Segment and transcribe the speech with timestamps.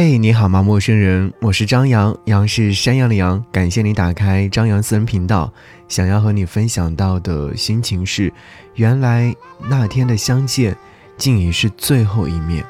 [0.00, 1.32] 嘿，你好吗，陌生人？
[1.40, 3.44] 我是张扬，杨是山羊的羊。
[3.50, 5.52] 感谢你打开张扬私人频道。
[5.88, 8.32] 想要和你分享到的心情是：
[8.76, 9.34] 原来
[9.68, 10.76] 那天的相见，
[11.16, 12.64] 竟已是最后一面。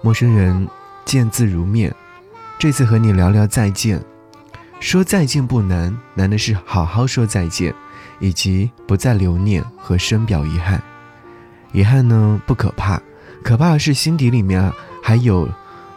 [0.00, 0.66] 陌生人，
[1.04, 1.94] 见字如面。
[2.58, 4.02] 这次和你聊聊再见。
[4.80, 7.74] 说再见不难，难的是好好说再见，
[8.18, 10.82] 以及不再留念和深表遗憾。
[11.72, 12.98] 遗憾呢，不可怕，
[13.44, 14.74] 可怕的是心底里面啊。
[15.02, 15.48] 还有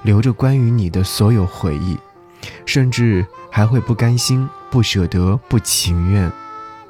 [0.03, 1.97] 留着关于你的所有回忆，
[2.65, 6.31] 甚至还会不甘心、不舍得、不情愿。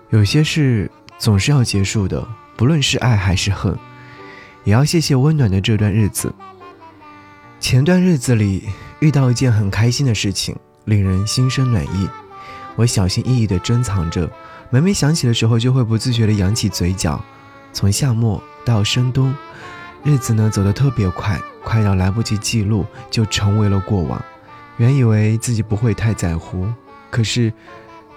[0.09, 3.77] 有些事总是要结束的，不论是爱还是恨。
[4.63, 6.33] 也要谢谢温暖的这段日子。
[7.59, 8.63] 前段日子里
[8.99, 10.55] 遇到一件很开心的事情，
[10.85, 12.07] 令人心生暖意。
[12.75, 14.30] 我小心翼翼地珍藏着，
[14.69, 17.23] 每每想起的时候，就会不自觉地扬起嘴角。
[17.71, 19.33] 从夏末到深冬。
[20.03, 24.23] 日子呢走得特别快，快到来不及记录就成为了过往。
[24.77, 26.67] 原以为自己不会太在乎，
[27.09, 27.53] 可是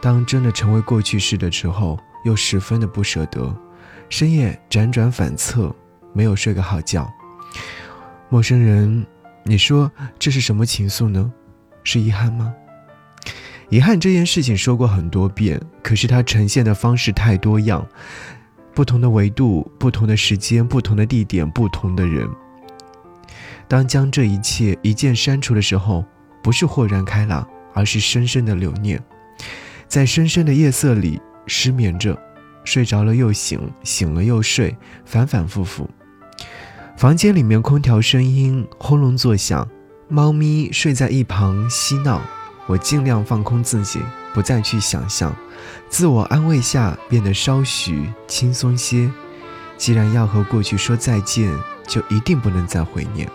[0.00, 3.54] 当真的成为过去式的时候，又十分的不舍得。
[4.08, 5.74] 深夜辗转反侧，
[6.12, 7.08] 没有睡个好觉。
[8.28, 9.06] 陌生人，
[9.44, 11.32] 你说这是什么情愫呢？
[11.84, 12.52] 是遗憾吗？
[13.68, 17.86] 遗憾这件事情说过很多遍，可是它呈现的方式太多样。
[18.76, 22.28] 不同的维度，不同的时间，不同的地点，不同的人。
[23.66, 26.04] 当将这一切一键删除的时候，
[26.42, 29.02] 不是豁然开朗，而是深深的留念。
[29.88, 32.20] 在深深的夜色里失眠着，
[32.64, 35.88] 睡着了又醒，醒了又睡，反反复复。
[36.98, 39.66] 房间里面空调声音轰隆作响，
[40.06, 42.20] 猫咪睡在一旁嬉闹。
[42.66, 44.00] 我尽量放空自己，
[44.34, 45.34] 不再去想象。
[45.88, 49.10] 自我安慰下，变得稍许轻松些。
[49.76, 51.52] 既然要和过去说再见，
[51.86, 53.28] 就一定不能再怀念。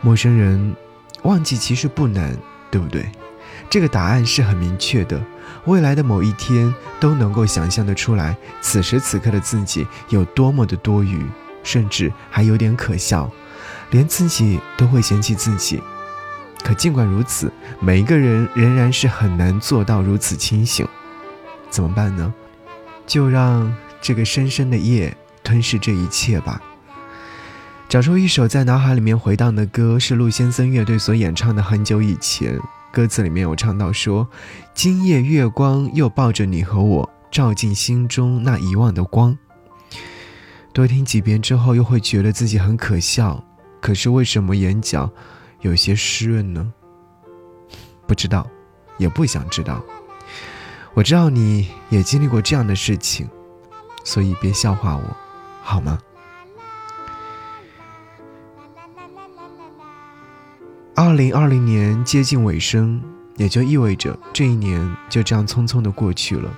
[0.00, 0.74] 陌生人，
[1.22, 2.36] 忘记其实不难，
[2.70, 3.10] 对不对？
[3.70, 5.22] 这个答案是很明确的。
[5.66, 11.24] 未来的某一天，都能够想象得出来，此时此刻的自己有多么的多余，
[11.62, 13.30] 甚至还有点可笑，
[13.90, 15.80] 连自己都会嫌弃自己。
[16.64, 20.88] 可尽管如此，每一个人仍然是很难做到如此清醒，
[21.68, 22.32] 怎么办呢？
[23.06, 23.70] 就让
[24.00, 26.60] 这个深深的夜吞噬这一切吧。
[27.86, 31.62] 找出一首在脑海里面回荡的歌，是陆先生乐队所演唱的。
[31.62, 32.58] 很久以前，
[32.90, 34.26] 歌词里面有唱到说
[34.72, 39.36] ：“今夜月光又抱着你和我，照进心中那遗忘的光。”
[40.72, 43.44] 多听几遍之后，又会觉得自己很可笑。
[43.82, 45.12] 可是为什么眼角？
[45.64, 46.70] 有些湿润呢，
[48.06, 48.46] 不知道，
[48.98, 49.82] 也不想知道。
[50.92, 53.26] 我知道你也经历过这样的事情，
[54.04, 55.16] 所以别笑话我，
[55.62, 55.98] 好吗？
[60.94, 63.02] 二零二零年接近尾声，
[63.36, 66.54] 也就意味着这一年就这样匆匆的过去了。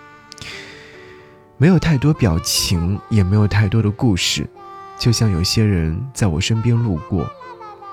[1.58, 4.50] 没有太多表情，也没有太多的故事，
[4.98, 7.24] 就像有些人在我身边路过。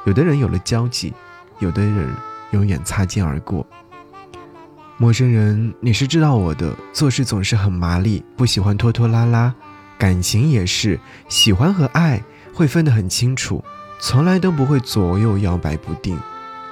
[0.05, 1.13] 有的人有了交集，
[1.59, 2.13] 有的人
[2.51, 3.65] 永远擦肩而过。
[4.97, 9.53] 陌生人，你是知道我的，做事总是很麻利，不喜欢拖拖拉拉，
[9.97, 10.99] 感情也是
[11.29, 12.21] 喜欢和爱
[12.53, 13.63] 会分得很清楚，
[13.99, 16.19] 从来都不会左右摇摆不定。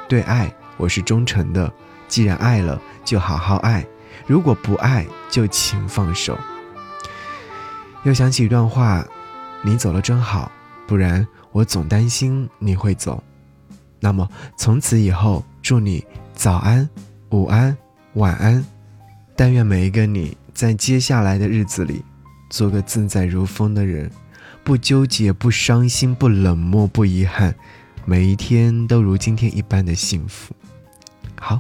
[0.10, 1.72] 对爱我是忠诚的，
[2.08, 3.86] 既然爱了就好好爱，
[4.28, 6.38] 如果不爱就请放手。
[8.04, 9.06] 又想起一段话：
[9.62, 10.52] 你走了真好，
[10.86, 11.26] 不然。
[11.52, 13.22] 我总担心你会走，
[14.00, 16.04] 那么从此以后，祝你
[16.34, 16.90] 早安、
[17.30, 17.76] 午安、
[18.14, 18.64] 晚安。
[19.36, 22.04] 但愿每一个你在接下来的日子里，
[22.50, 24.10] 做个自在如风的人，
[24.64, 27.54] 不纠结、不伤心、不冷漠、不遗憾，
[28.06, 30.54] 每一天都如今天一般的幸福。
[31.40, 31.60] 好，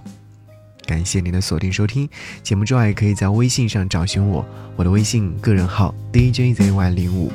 [0.85, 2.07] 感谢您的锁定收听
[2.43, 7.31] 节目之外，也可以在微信上找寻我，我的微信个人号 DJZY 零五。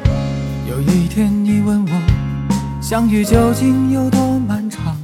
[0.69, 2.06] 有一天你问我。
[2.81, 4.97] 相遇究竟有多漫长？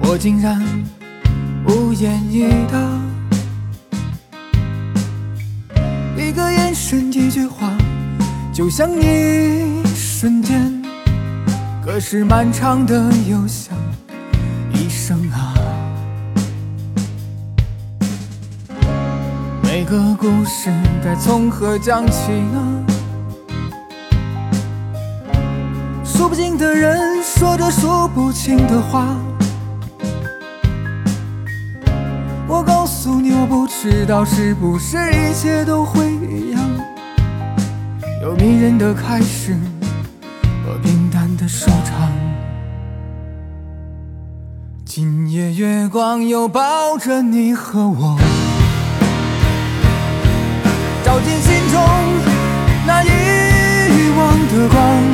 [0.00, 0.62] 我竟然
[1.66, 2.78] 无言以答。
[6.16, 7.76] 一个眼神，一句话，
[8.52, 10.82] 就像一瞬间，
[11.84, 13.76] 可是漫长的又像
[14.72, 15.54] 一生啊。
[19.64, 20.70] 每个故事
[21.02, 22.86] 该从何讲起呢？
[26.20, 29.16] 数不尽的人说着数不清的话。
[32.46, 36.60] 我告诉你我不知道是不是一切都会一样。
[38.20, 39.56] 有迷人的开始
[40.62, 42.12] 和平淡的收场。
[44.84, 48.18] 今夜月光又抱着你和我。
[51.02, 51.80] 照进心中
[52.86, 55.09] 那遗忘的光。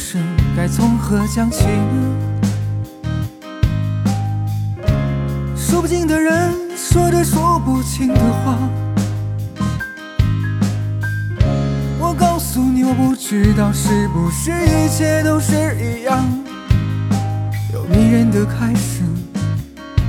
[0.00, 0.16] 是
[0.56, 1.66] 该从何讲起
[5.56, 8.56] 说不尽的人说着说不清的话。
[11.98, 16.24] 我告诉你我不知道是不是一切都是一样。
[17.74, 19.02] 有迷人的开始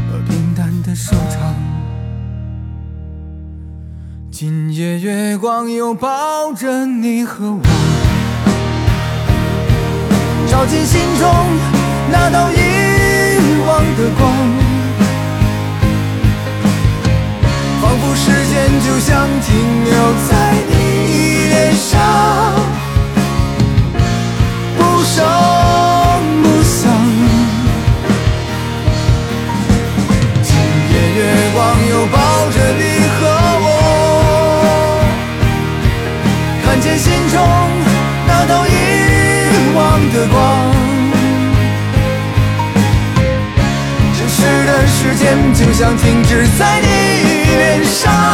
[0.07, 1.55] 和平淡的收场。
[4.29, 7.88] 今夜月光又抱着你和我。
[10.49, 11.29] 照进心中
[12.11, 12.55] 那道遗
[13.67, 14.33] 忘的光
[17.79, 19.55] 仿佛时间就像停
[19.85, 19.93] 留
[20.27, 20.31] 在
[20.67, 20.78] 你
[45.53, 48.28] 就像停止在你脸上。